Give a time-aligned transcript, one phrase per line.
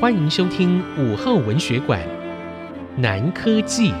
[0.00, 2.00] 欢迎收听午后文学馆，
[2.96, 3.92] 南柯记。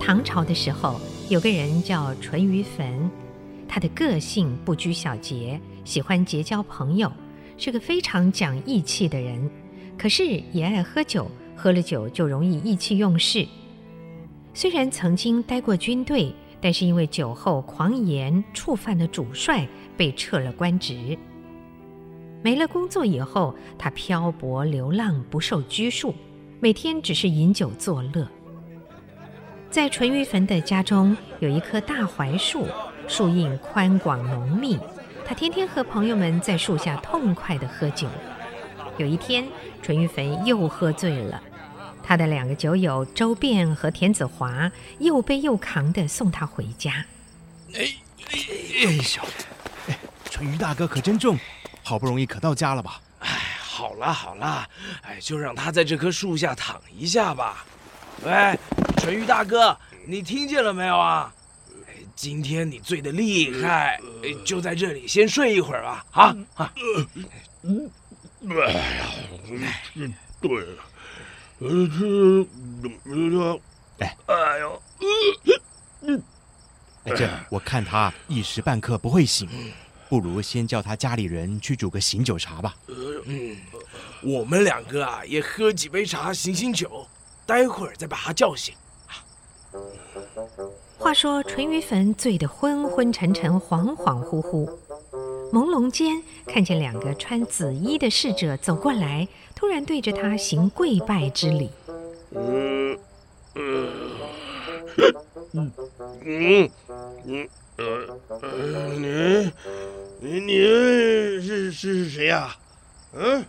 [0.00, 3.08] 唐朝的时候，有个人叫淳于棼，
[3.68, 7.12] 他的个性不拘小节，喜欢结交朋友，
[7.56, 9.48] 是个非常讲义气的人。
[9.96, 11.30] 可是也爱喝酒，
[11.62, 13.46] 喝了酒就容易意气用事。
[14.52, 19.64] 虽然曾经待过军队，但是因为酒后狂言，触犯了主帅，
[19.96, 21.16] 被撤了官职。
[22.42, 26.12] 没了工作以后，他漂泊流浪，不受拘束，
[26.58, 28.26] 每天只是饮酒作乐。
[29.70, 32.66] 在淳于棼的家中有一棵大槐树，
[33.06, 34.76] 树荫宽广浓密。
[35.24, 38.08] 他天天和朋友们在树下痛快地喝酒。
[38.98, 39.46] 有一天，
[39.80, 41.40] 淳于棼又喝醉了，
[42.02, 47.06] 他的两个酒友周变和田子华又背又扛的送他回家。
[47.74, 47.94] 哎
[48.30, 48.38] 哎
[48.86, 48.98] 哎！
[49.02, 49.24] 小，
[49.88, 49.98] 哎，
[50.30, 51.38] 淳于大哥可真重，
[51.82, 53.00] 好不容易可到家了吧？
[53.20, 53.28] 哎，
[53.60, 54.68] 好了好了，
[55.02, 57.64] 哎，就让他在这棵树下躺一下吧。
[58.24, 58.58] 喂，
[58.98, 61.32] 淳于大哥，你听见了没有啊？
[62.14, 63.98] 今天你醉得厉害，
[64.44, 66.04] 就在这里先睡一会儿吧。
[66.12, 66.72] 啊啊！
[68.50, 69.06] 哎呀，
[70.40, 70.82] 对了，
[73.98, 74.82] 哎，哎呦，
[77.04, 79.48] 哎，这我看他一时半刻不会醒，
[80.08, 82.74] 不如先叫他家里人去煮个醒酒茶吧。
[83.26, 83.56] 嗯，
[84.22, 87.06] 我们两个啊，也喝几杯茶醒醒酒。
[87.44, 88.74] 待会儿再把他叫醒。
[90.98, 94.70] 话说淳于棼醉得昏昏沉沉、恍恍惚惚，
[95.52, 101.70] 朦胧间看见两个穿紫衣的侍者走过来，突然对着他行跪拜之礼。
[102.34, 102.98] 嗯
[103.54, 103.88] 嗯
[105.52, 105.70] 嗯
[106.32, 106.70] 嗯
[107.26, 107.48] 嗯
[108.40, 109.52] 呃你
[110.20, 112.56] 你你是是谁呀？
[113.12, 113.44] 嗯，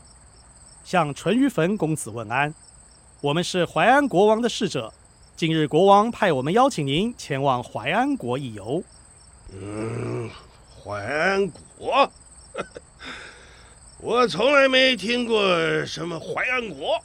[0.84, 2.54] 向淳于棼公子问安。
[3.22, 4.92] 我们是淮安国王的侍者，
[5.38, 8.84] 今日国王派我们邀请您前往淮安国一游。
[9.54, 10.30] 嗯，
[10.84, 12.12] 淮安国，我
[14.00, 17.00] 我从来没听过什么淮安国。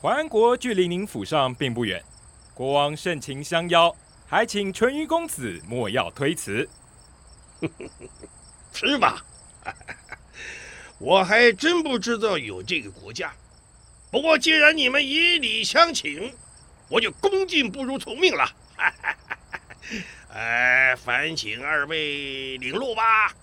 [0.00, 2.02] 淮安国距离您府上并不远，
[2.54, 3.94] 国王盛情相邀，
[4.26, 6.68] 还请淳于公子莫要推辞。
[8.72, 9.24] 是吧？
[10.98, 13.32] 我还真不知道有这个国家。
[14.10, 16.34] 不过，既然你们以礼相请，
[16.88, 18.50] 我就恭敬不如从命了。
[20.32, 23.34] 哎，烦请二位领路吧。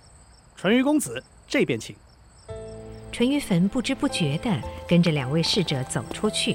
[0.62, 1.96] 淳于公子，这边请。
[3.14, 6.53] 淳于棼不知不觉地跟着两位侍者走出去，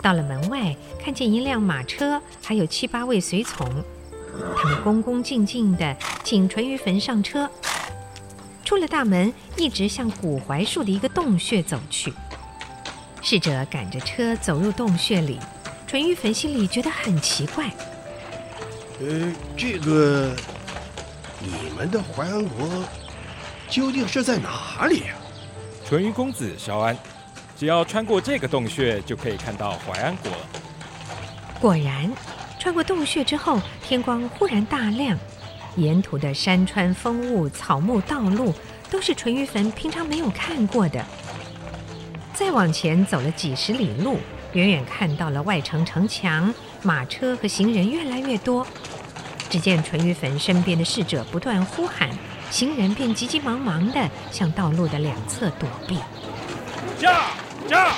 [0.00, 3.68] 到了门外，看见一辆马车，还有七八位随从，
[4.56, 7.50] 他们恭恭敬敬地请淳于棼上车。
[8.64, 12.14] 出了大门，一直向古槐树的一个洞穴走去。
[13.20, 15.38] 侍者赶着车走入洞穴里，
[15.86, 17.70] 淳于棼心里觉得很奇怪。
[19.00, 20.34] 呃，这个
[21.40, 22.66] 你们的淮安国
[23.72, 25.14] 究竟是在哪里呀？
[25.82, 26.94] 淳于公子稍安，
[27.56, 30.38] 只要穿过这个洞穴，就可以看到淮安国了。
[31.58, 32.12] 果然，
[32.58, 35.18] 穿过洞穴之后，天光忽然大亮，
[35.76, 38.54] 沿途的山川风物、草木道路，
[38.90, 41.02] 都是淳于棼平常没有看过的。
[42.34, 44.18] 再往前走了几十里路，
[44.52, 48.66] 远远看到了外城城墙，马车和行人越来越多。
[49.48, 52.10] 只见淳于棼身边的侍者不断呼喊，
[52.52, 55.96] 行人便急急忙忙地向道路的两侧躲避。
[57.00, 57.30] 驾
[57.66, 57.94] 驾！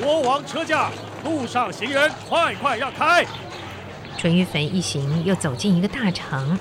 [0.00, 0.90] 国王车驾，
[1.22, 3.24] 路上行人快快让开！
[4.18, 6.58] 淳于棼一行又走进一个大城，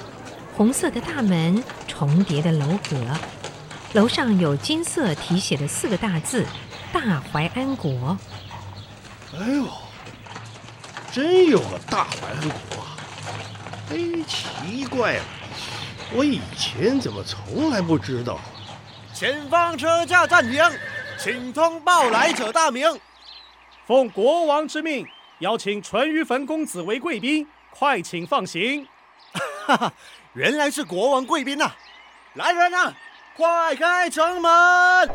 [0.55, 2.95] 红色的大门，重叠的楼阁，
[3.93, 6.45] 楼上有金色题写的四个大字。
[6.93, 8.15] 大淮安国，
[9.33, 9.65] 哎呦，
[11.11, 12.97] 真有个大淮安国啊！
[13.89, 13.97] 哎，
[14.27, 15.23] 奇怪了，
[16.13, 18.39] 我以前怎么从来不知道？
[19.13, 20.61] 前方车驾暂停，
[21.17, 22.99] 请通报来者大名。
[23.87, 25.07] 奉国王之命，
[25.39, 28.85] 邀请淳于棼公子为贵宾，快请放行。
[29.65, 29.93] 哈哈，
[30.33, 31.71] 原来是国王贵宾呐！
[32.33, 32.93] 来人呐，
[33.37, 35.09] 快开城门！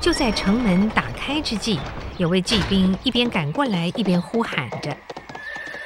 [0.00, 1.78] 就在城门打开之际，
[2.18, 4.96] 有位骑兵一边赶过来，一边呼喊着：“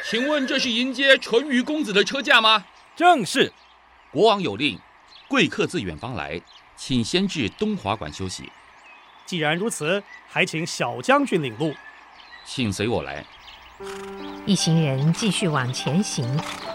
[0.09, 2.65] 请问这是迎接淳于公子的车驾吗
[2.97, 3.53] ？”“正是。
[4.17, 4.79] ”“国王有令，
[5.29, 6.41] 贵客自远方来，
[6.75, 8.51] 请先至东华馆休息。
[9.27, 11.75] ”“既然如此，还请小将军领路。
[12.43, 13.23] ”“请随我来。”
[14.47, 16.27] 一行人继续往前行，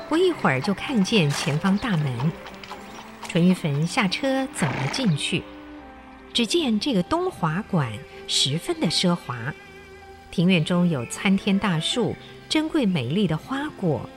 [0.07, 2.31] 不一会儿就看见前方大门。
[3.27, 5.41] 淳于棼下车走了进去，
[6.31, 7.91] 只见这个东华馆
[8.27, 9.51] 十分的奢华，
[10.29, 12.15] 庭院中有参天大树，
[12.47, 14.07] 珍贵美丽的花果，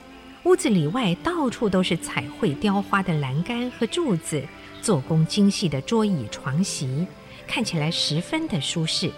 [0.45, 4.43] 屋子里外到处都是彩绘雕花的栏杆和柱子，
[4.79, 7.07] 做工精细的桌椅床席，
[7.47, 9.11] 看起来十分的舒适。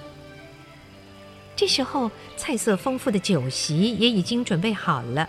[1.54, 5.28] 这时候，菜色丰富的酒席也已经准备好了。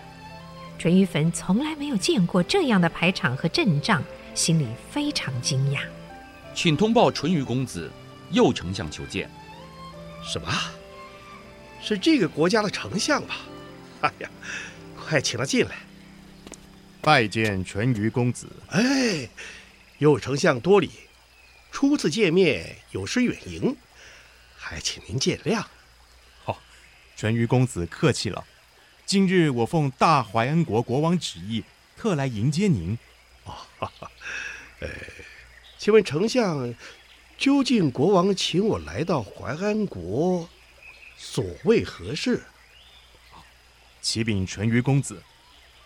[0.79, 4.01] 淳于棻从来没有见过这样的排场和阵仗，
[4.37, 5.81] 心里非常惊讶。
[6.55, 7.91] 请通报淳于公子，
[8.31, 9.29] 右丞相求见。
[10.23, 10.49] 什么？
[11.83, 13.35] 是这个国家的丞相吧？
[14.03, 14.31] 哎呀，
[14.97, 15.88] 快请他进来。
[17.01, 18.49] 拜见淳于公子。
[18.69, 19.29] 哎，
[19.99, 20.91] 右丞相多礼，
[21.71, 23.77] 初次见面有失远迎，
[24.57, 25.65] 还请您见谅。
[26.45, 26.61] 好
[27.17, 28.45] 淳于公子客气了，
[29.07, 31.65] 今日我奉大怀安国国王旨意，
[31.97, 32.99] 特来迎接您。
[33.45, 34.11] 哦，哈哈，
[34.81, 34.89] 呃，
[35.79, 36.75] 请问丞相，
[37.39, 40.49] 究竟国王请我来到淮安国，
[41.17, 42.43] 所为何事？
[44.03, 45.23] 启禀淳于公子，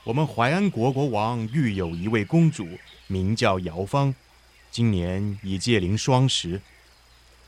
[0.04, 2.66] 我们怀安国国王育有一位公主，
[3.06, 4.12] 名叫瑶芳，
[4.68, 6.60] 今年已届龄双十，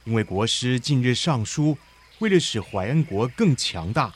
[0.04, 1.76] 因为国师近日上书。
[2.20, 4.14] 为了使怀安国更强大，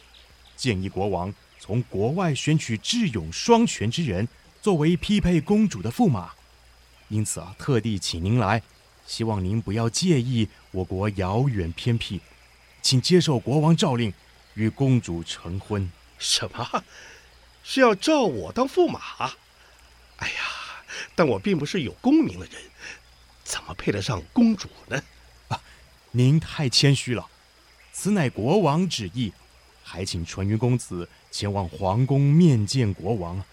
[0.57, 4.29] 建议国王从国外选取智勇双全之人
[4.63, 6.31] 作为匹配公主的驸马，
[7.09, 8.63] 因此啊，特地请您来，
[9.05, 12.21] 希望您不要介意我国遥远偏僻，
[12.81, 14.15] 请接受国王诏令，
[14.55, 15.91] 与公主成婚。
[16.21, 16.85] 什么？
[17.71, 18.99] 是要召我当驸马？
[20.17, 20.43] 哎呀，
[21.15, 22.55] 但我并不是有功名的人，
[23.45, 25.03] 怎么配得上公主呢？
[25.49, 25.61] 啊，
[26.11, 27.29] 您太谦虚了。
[27.93, 29.35] 此乃国王旨意，
[29.85, 33.45] 还请淳于公子前往皇宫面见国王。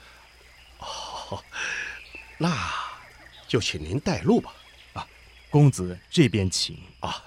[0.79, 1.43] 哦，
[2.37, 2.73] 那
[3.49, 4.53] 就请您带路吧。
[4.93, 5.05] 啊，
[5.49, 6.79] 公子这边请。
[7.01, 7.21] 啊，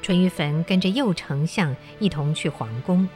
[0.00, 3.08] 淳于棻跟着右丞相一同去皇宫。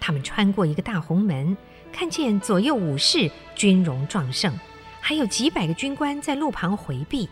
[0.00, 1.56] 他们穿过一个大红门，
[1.92, 4.52] 看见左右武士军容壮盛，
[5.00, 7.28] 还有几百个军官在路旁回避。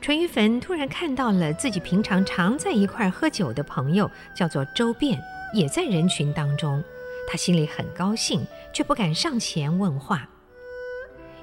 [0.00, 5.18] 淳于棻突然看到了自己平常常在一块喝酒的朋友，叫做周弁，
[5.54, 6.82] 也在人群当中。
[7.26, 10.28] 他心里很高兴，却不敢上前问话。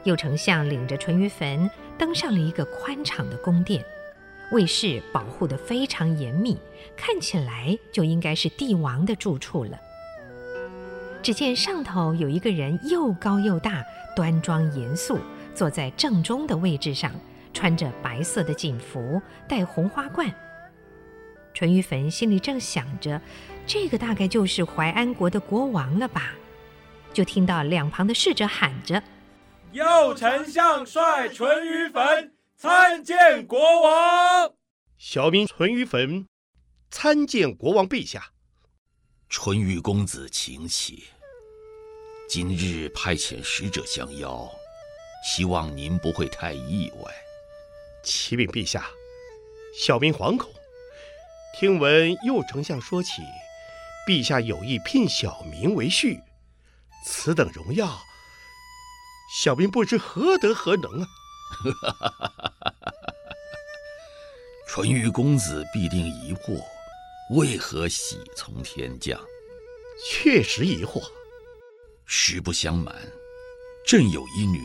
[0.04, 3.84] 右丞相领着淳于棻登上了一个宽敞的宫殿，
[4.51, 6.57] 卫士保护得非常严密，
[6.95, 9.80] 看起来就应该是帝王的住处了。
[11.24, 13.83] 只见上头有一个人又高又大，
[14.15, 15.19] 端庄严肃，
[15.53, 17.12] 坐在正中的位置上。
[17.53, 20.33] 穿着白色的锦服，戴红花冠。
[21.53, 23.19] 淳于棻心里正想着，
[23.68, 26.31] 这个大概就是淮安国的国王了吧？
[27.12, 29.03] 就听到两旁的侍者喊着
[29.74, 29.83] ：“右
[30.15, 32.30] 丞相率淳于棻
[32.62, 34.54] 参见国王。”
[35.00, 36.28] 小民淳于棻
[36.92, 38.34] 参见国王陛下。
[39.30, 41.06] 淳于公子，请起。
[42.30, 44.48] 今日派遣使者相邀，
[45.25, 47.12] 希望您不会太意外。
[48.04, 48.88] 启禀陛下，
[49.75, 50.48] 小民惶恐。
[51.58, 53.24] 听闻右丞相说起，
[54.08, 56.22] 陛下有意聘小民为婿，
[57.03, 58.00] 此等荣耀，
[59.41, 61.08] 小民不知何德何能啊！
[64.67, 66.63] 淳于公子必定疑惑，
[67.31, 69.20] 为何喜从天降？
[70.10, 71.01] 确实疑惑。
[72.05, 72.96] 实不相瞒，
[73.86, 74.60] 朕有一女，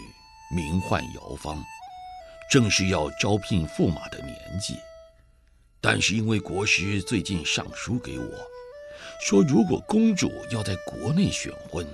[0.54, 1.62] 名唤姚芳。
[2.48, 4.76] 正是要招聘驸马的年纪，
[5.80, 8.30] 但是因为国师最近上书给我，
[9.20, 11.84] 说如果公主要在国内选婚，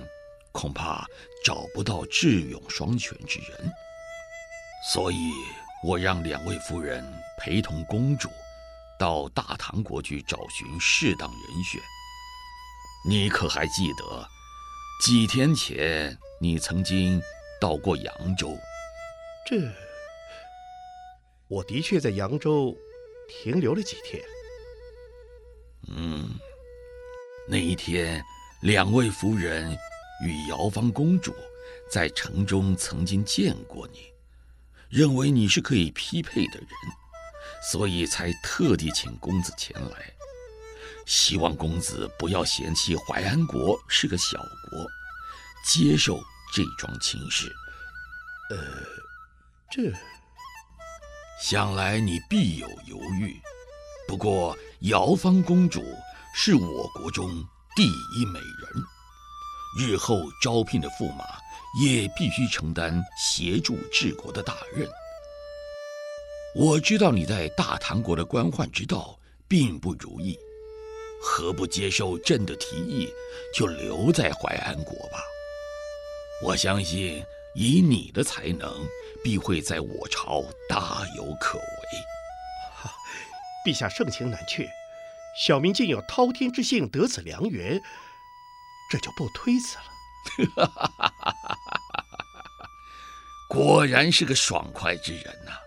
[0.51, 1.07] 恐怕
[1.43, 3.73] 找不到智勇双全之人，
[4.85, 5.31] 所以
[5.81, 7.03] 我让两位夫人
[7.39, 8.29] 陪同公主
[8.99, 11.81] 到大唐国去找寻适当人选。
[13.07, 14.27] 你可还记得，
[15.01, 17.21] 几天前你曾经
[17.61, 18.57] 到过扬州？
[19.45, 19.57] 这。
[21.47, 22.75] 我的确在扬州
[23.27, 24.21] 停留了几天。
[25.89, 26.29] 嗯，
[27.47, 28.23] 那一天，
[28.61, 29.77] 两位夫人
[30.25, 31.33] 与瑶芳公主
[31.89, 34.12] 在城中曾经见过你，
[34.93, 36.69] 认为你是可以匹配的人，
[37.71, 40.13] 所以才特地请公子前来，
[41.07, 44.85] 希望公子不要嫌弃淮安国是个小国，
[45.65, 46.21] 接受
[46.53, 47.51] 这桩亲事。
[48.51, 48.57] 呃，
[49.71, 49.91] 这。
[51.41, 53.35] 想来你必有犹豫，
[54.07, 55.83] 不过瑶芳公主
[56.35, 57.27] 是我国中
[57.75, 58.83] 第一美人，
[59.79, 61.25] 日后招聘的驸马
[61.81, 64.87] 也必须承担协助治国的大任。
[66.55, 70.37] 我知道你在大唐国的官宦之道并不如意，
[71.21, 73.11] 何不接受朕的提议，
[73.55, 75.23] 就留在淮安国吧？
[76.43, 77.23] 我相信
[77.55, 78.85] 以你的才能，
[79.23, 81.63] 必会在我朝大有可为。
[83.65, 84.69] 陛下盛情难却，
[85.39, 87.81] 小民竟有滔天之幸得此良缘，
[88.91, 89.83] 这就不推辞了。
[93.53, 95.61] 果然是个爽快之人呐、啊！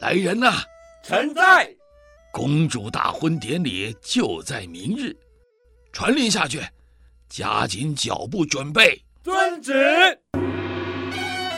[0.00, 0.62] 来人呐！
[1.02, 1.66] 臣在。
[2.30, 5.16] 公主大婚典礼就在明日，
[5.94, 6.60] 传令下去，
[7.26, 9.02] 加紧脚步准备。
[9.24, 9.72] 遵旨。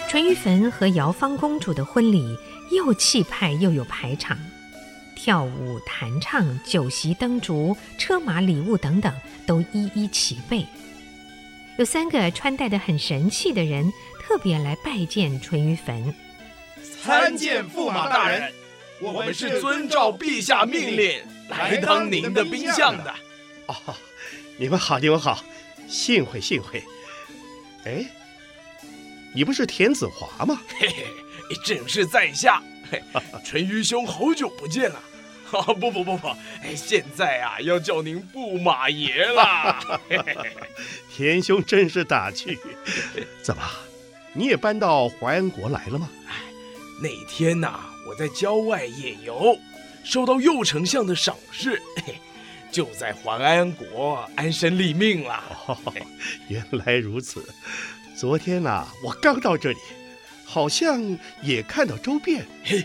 [0.08, 2.38] 淳于棼和姚芳公主的婚礼
[2.70, 4.38] 又气派又有排场，
[5.16, 9.12] 跳舞、弹唱、酒席、灯烛、车马、礼物等等
[9.44, 10.64] 都一一齐备。
[11.78, 13.92] 有三个穿戴得很神气的人
[14.28, 16.14] 特别来拜见淳于棼。
[17.02, 18.52] 参见驸马大人，
[19.00, 23.14] 我们是遵照陛下命令来当您的宾相的。
[23.68, 23.96] 哦，
[24.58, 25.42] 你们好，你们好，
[25.88, 26.84] 幸会幸会。
[27.86, 28.04] 哎，
[29.34, 30.60] 你不是田子华吗？
[30.78, 31.06] 嘿嘿，
[31.64, 32.62] 正是在下。
[33.42, 35.02] 淳于兄，好久不见了。
[35.52, 36.28] 哦，不不不不，
[36.62, 40.02] 哎，现在啊要叫您驸马爷了。
[41.16, 42.58] 田兄真是打趣。
[43.42, 43.62] 怎么，
[44.32, 46.08] 你也搬到淮安国来了吗？
[46.28, 46.34] 哎
[47.00, 49.56] 那天呐、啊，我在郊外夜游，
[50.04, 51.80] 受到右丞相的赏识，
[52.72, 55.42] 就在淮安国安身立命了。
[55.66, 55.78] 哦，
[56.48, 57.44] 原来如此。
[58.16, 59.78] 昨天呐、啊，我刚到这里，
[60.44, 62.44] 好像也看到周变。
[62.64, 62.84] 嘿，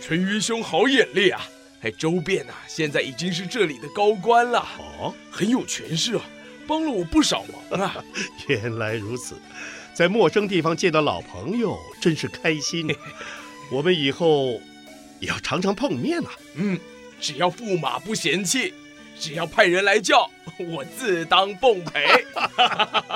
[0.00, 1.44] 淳于兄好眼力啊！
[1.82, 4.60] 哎，周变呐、啊，现在已经是这里的高官了，
[5.00, 6.22] 哦，很有权势啊，
[6.68, 8.04] 帮了我不少忙啊。
[8.46, 9.34] 原来如此，
[9.98, 12.86] 在陌生地方见到老朋友，真是开心。
[13.68, 14.60] 我们以后
[15.18, 16.30] 也要常常碰面啊。
[16.54, 16.78] 嗯，
[17.20, 18.72] 只要驸马不嫌弃，
[19.18, 20.30] 只要派人来叫，
[20.70, 22.04] 我自当奉陪。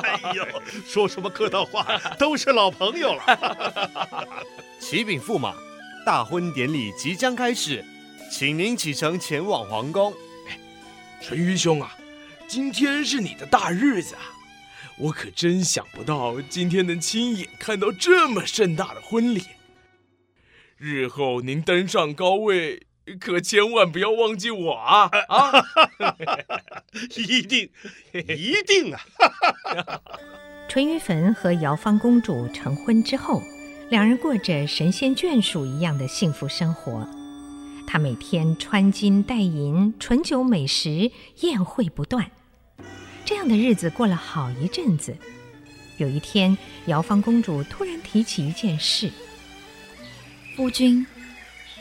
[0.02, 0.44] 哎呦，
[0.84, 1.86] 说什么客套话，
[2.18, 4.26] 都是老朋友了。
[4.80, 5.54] 启禀驸马，
[6.04, 7.84] 大婚典礼即将开始，
[8.28, 10.12] 请您启程前往皇宫。
[10.48, 10.58] 哎，
[11.22, 11.96] 淳于兄啊，
[12.48, 14.34] 今天是你的大日子啊，
[15.02, 19.42] 我可真想不到今天能亲眼看到这么盛大的婚礼。
[20.76, 22.87] 日后您登上高位，
[23.18, 25.11] 可千万不要忘记我啊！
[25.28, 25.52] 啊，
[27.16, 27.68] 一定，
[28.12, 29.00] 一定啊！
[30.68, 33.42] 淳于棼和姚芳公主成婚之后，
[33.90, 37.09] 两人过着神仙眷属一样的幸福生活。
[37.88, 42.30] 他每天穿金戴银，醇酒美食，宴会不断。
[43.25, 45.17] 这样的日子过了好一阵子。
[45.99, 49.11] 有一天，瑶芳公主突然提起一件事。
[50.57, 51.07] 夫君，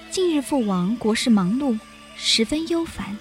[0.10, 1.80] 近日父王国事忙碌，
[2.16, 3.18] 十分忧烦。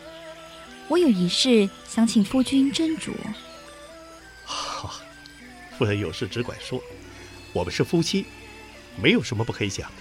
[0.88, 3.12] 我有一事想请夫君斟酌。
[4.44, 5.00] 好，
[5.78, 6.82] 夫人有事只管说，
[7.52, 8.26] 我们是夫妻，
[9.00, 9.96] 没有什么不可以讲的。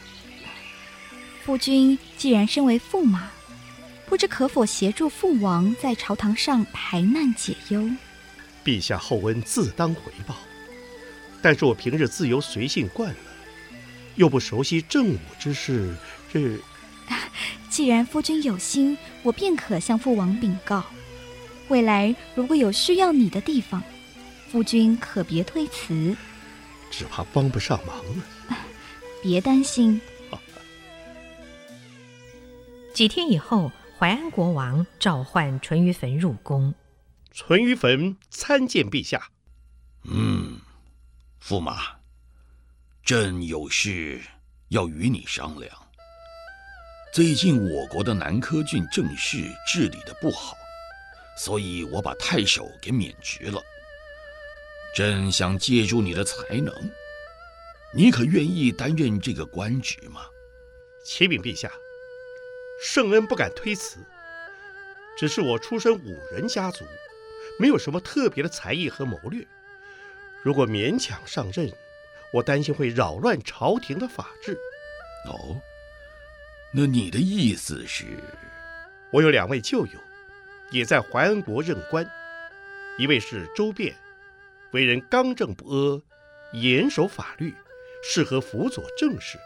[1.44, 3.30] 夫君既然身为驸马，
[4.08, 7.90] 不知可否协助父王在朝堂上排难解忧？
[8.64, 10.36] 陛下厚恩自当回报，
[11.42, 13.18] 但是我平日自由随性惯了。
[14.16, 15.96] 又不熟悉政务之事，
[16.32, 16.60] 这……
[17.70, 20.84] 既然夫君有心，我便可向父王禀告。
[21.70, 23.82] 未来如果有需要你的地方，
[24.52, 26.16] 夫君可别推辞。
[26.92, 28.58] 只怕帮不上忙了。
[29.22, 30.02] 别担心。
[32.94, 36.74] 几天以后，淮安国王召唤淳于棼入宫。
[37.42, 39.32] 淳于棼参见陛下。
[40.04, 40.60] 嗯，
[41.42, 41.96] 驸马。
[43.02, 44.22] 朕有事
[44.68, 45.74] 要与你商量。
[47.14, 50.58] 最近我国的南柯郡政事治理的不好，
[51.38, 53.62] 所以我把太守给免职了。
[54.94, 56.74] 朕想借助你的才能，
[57.96, 60.26] 你可愿意担任这个官职吗？
[61.06, 61.72] 启禀陛下，
[62.84, 64.06] 圣恩不敢推辞。
[65.18, 66.84] 只是我出身武人家族，
[67.60, 69.46] 没有什么特别的才艺和谋略，
[70.42, 71.72] 如果勉强上任。
[72.32, 74.56] 我担心会扰乱朝廷的法制。
[75.26, 75.60] 哦，
[76.72, 78.06] 那你的意思是？
[79.12, 80.00] 我有两位旧友，
[80.70, 82.08] 也在淮安国任官，
[83.00, 83.96] 一位是周变，
[84.74, 86.04] 为人刚正不阿，
[86.54, 87.56] 严守法律，
[88.04, 89.40] 适合辅佐政事；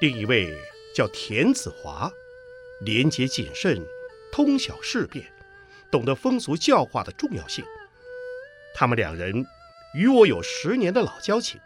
[0.00, 0.52] 另一位
[0.92, 2.10] 叫田子华，
[2.80, 3.80] 廉洁谨慎，
[4.32, 5.24] 通晓事变，
[5.90, 7.64] 懂得风俗教化的重要性。
[8.74, 9.46] 他们两人
[9.94, 11.60] 与我有十年的老交情，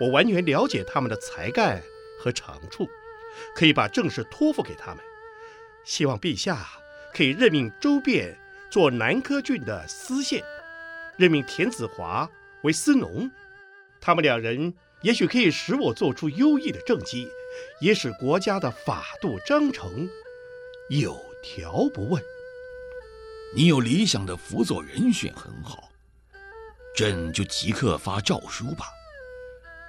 [0.00, 1.82] 我完全了解他们的才干
[2.18, 2.88] 和长处，
[3.54, 5.04] 可以把正事托付给他们。
[5.84, 6.66] 希望陛下
[7.12, 8.38] 可以任命周变
[8.70, 10.42] 做南柯郡的司县，
[11.16, 12.30] 任命田子华
[12.62, 13.30] 为司农。
[14.00, 17.28] 他们两人也许可以使我做出优异的政绩，
[17.80, 20.08] 也使国家的法度章程
[20.88, 22.22] 有条不紊。
[23.54, 25.90] 你有理想的辅佐人选很好。
[26.96, 28.86] 朕就即刻发诏书吧，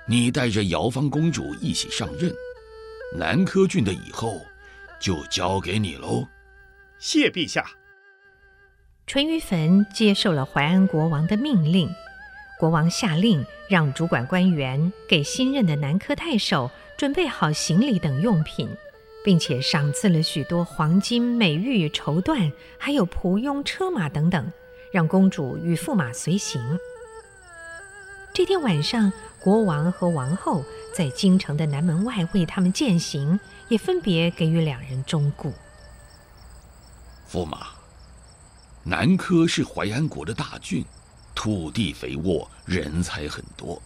[0.07, 2.33] 你带着瑶芳公主一起上任，
[3.17, 4.41] 南柯郡的以后
[4.99, 6.27] 就交给你喽。
[6.99, 7.65] 谢陛下。
[9.07, 11.89] 淳于棼接受了淮安国王的命令，
[12.59, 18.69] 国王下令让主管官员给新任的南柯太守准备好行李等用品，
[19.23, 24.51] 并且赏赐了许多黄金、美玉、绸缎，还有仆佣、车马等等，
[24.91, 26.59] 让公主与驸马随行。
[28.33, 30.63] 这天晚上，国王和王后
[30.95, 35.51] 在京城的南门外为他们饯行，也分别给予两人忠告。
[37.29, 37.67] 驸马，
[38.83, 40.83] 南柯是淮安国的大郡，
[41.35, 43.81] 土地肥沃，人才很多，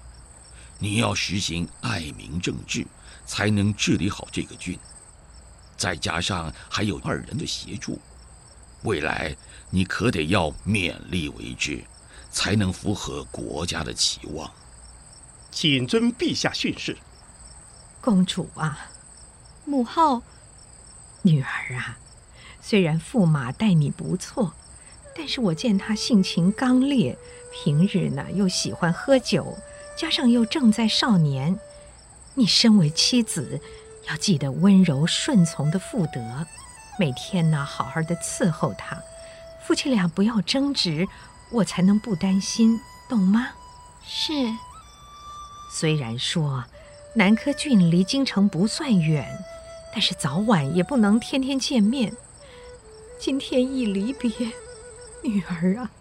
[0.79, 2.85] 你要实行爱民政治，
[3.25, 4.77] 才能治理好这个郡。
[5.77, 7.99] 再加上还有二人的协助，
[8.83, 9.35] 未来
[9.69, 11.83] 你可得要勉力为之。
[12.35, 14.51] 才能符合国家的期望。
[15.49, 16.97] 谨遵陛下训示。
[18.01, 18.91] 公主啊，
[19.63, 20.21] 母后，
[21.21, 21.97] 女儿啊，
[22.61, 24.53] 虽然驸马待你不错，
[25.15, 27.17] 但是我见他性情刚烈，
[27.53, 29.57] 平日呢又喜欢喝酒，
[29.97, 31.57] 加上又正在少年，
[32.33, 33.61] 你身为妻子，
[34.09, 36.45] 要记得温柔顺从的妇德，
[36.99, 38.97] 每天呢好好的伺候他，
[39.65, 41.07] 夫妻俩不要争执。
[41.51, 43.49] 我才能不担心，懂吗？
[44.03, 44.33] 是。
[45.71, 46.65] 虽然说
[47.13, 49.27] 南柯郡离京城不算远，
[49.91, 52.13] 但是早晚也不能天天见面。
[53.19, 54.29] 今天一离别，
[55.23, 55.91] 女儿啊，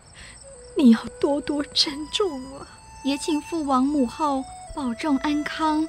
[0.77, 2.67] 你要多多珍重啊！
[3.05, 4.43] 也请父王母后
[4.75, 5.87] 保重安康。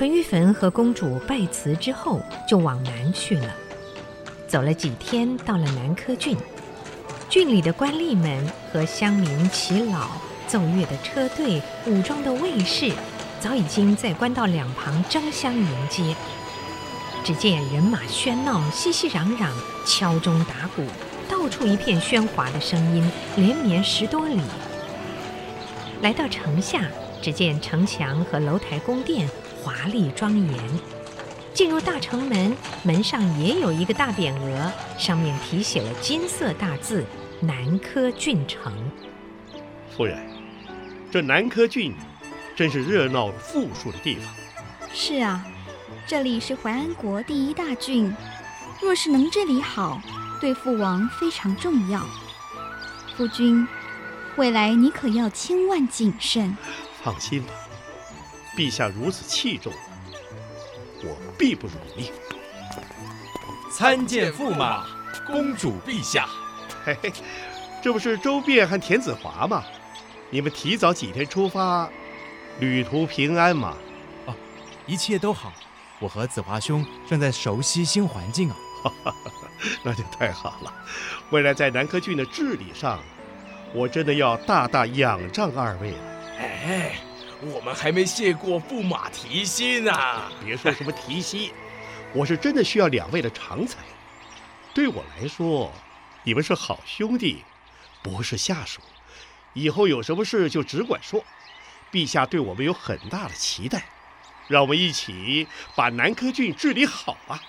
[0.00, 3.54] 淳于棻和公主拜辞之后，就往南去了。
[4.48, 6.34] 走了几天，到了南柯郡，
[7.28, 10.08] 郡里的官吏们和乡民齐老
[10.46, 12.90] 奏乐的车队、武装的卫士，
[13.40, 16.16] 早已经在官道两旁争相迎接。
[17.22, 19.50] 只见人马喧闹，熙熙攘攘，
[19.86, 20.82] 敲钟打鼓，
[21.28, 24.40] 到处一片喧哗的声音，连绵十多里。
[26.00, 26.88] 来到城下，
[27.20, 29.28] 只见城墙和楼台宫殿
[29.62, 30.58] 华丽庄严。
[31.52, 37.04] 进入大城门，门上也有一个大匾额，上面题写了金色大字
[37.42, 38.72] “南柯郡城”。
[39.94, 40.18] 夫人，
[41.10, 41.92] 这南柯郡
[42.56, 44.32] 真是热闹富庶的地方。
[44.94, 45.44] 是啊，
[46.06, 48.14] 这里是淮安国第一大郡，
[48.80, 50.00] 若是能治理好，
[50.40, 52.00] 对父王非常重要。
[53.16, 53.66] 夫君，
[54.36, 56.56] 未来你可要千万谨慎。
[57.02, 57.52] 放心吧，
[58.56, 59.72] 陛下如此器重。
[61.02, 62.12] 我必不辱命。
[63.72, 64.86] 参见驸马，
[65.26, 66.28] 公主陛下。
[66.84, 67.12] 嘿嘿，
[67.82, 69.64] 这不是周变和田子华吗？
[70.28, 71.88] 你们提早几天出发，
[72.58, 73.76] 旅途平安吗？
[74.26, 74.34] 哦，
[74.86, 75.52] 一切都好。
[75.98, 78.56] 我和子华兄正在熟悉新环境啊。
[79.82, 80.72] 那就太好了。
[81.30, 82.98] 未来在南柯郡的治理上，
[83.74, 85.98] 我真的要大大仰仗二位了。
[86.38, 87.00] 哎。
[87.42, 89.92] 我们还没谢过驸马提携呢。
[90.44, 91.50] 别说什么提携，
[92.12, 93.78] 我是真的需要两位的长才。
[94.74, 95.72] 对我来说，
[96.22, 97.42] 你们是好兄弟，
[98.02, 98.80] 不是下属。
[99.52, 101.24] 以后有什么事就只管说。
[101.90, 103.82] 陛下对我们有很大的期待，
[104.46, 107.42] 让我们一起把南柯郡治理好啊！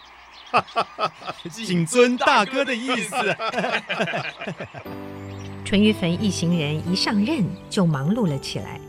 [1.51, 3.15] 谨遵大哥的意思。
[5.63, 8.81] 淳于棼一行人一上任就忙碌了起来。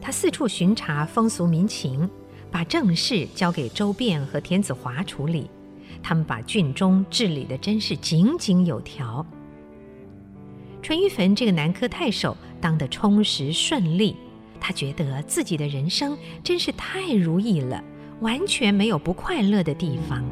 [0.00, 2.08] 他四处巡查风俗民情，
[2.50, 5.50] 把政事交给周变和田子华处理。
[6.02, 9.24] 他们把郡中治理得真是井井有条。
[10.80, 14.16] 淳于棻这个南柯太守当得充实顺利，
[14.60, 17.82] 他觉得自己的人生真是太如意了，
[18.20, 20.24] 完全没有不快乐的地方。